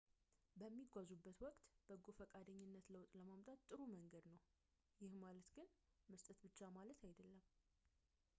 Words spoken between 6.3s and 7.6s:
ብቻ ማለት አይደለም